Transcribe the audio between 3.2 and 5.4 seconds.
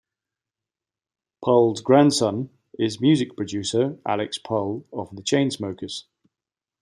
producer Alex Pall of The